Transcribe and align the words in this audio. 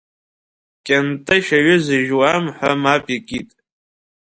Кьынтышә 0.85 1.51
аҩы 1.57 1.75
зжәуам 1.85 2.45
ҳәа 2.55 2.71
мап 2.81 3.05
икит. 3.15 3.49